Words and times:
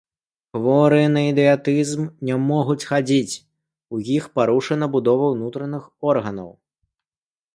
Хворыя 0.55 1.09
на 1.15 1.21
ідыятызм 1.31 2.01
не 2.29 2.35
могуць 2.47 2.87
хадзіць, 2.91 3.35
у 3.95 4.01
іх 4.15 4.23
парушана 4.39 4.85
будова 4.97 5.25
ўнутраных 5.35 5.83
органаў. 6.15 6.49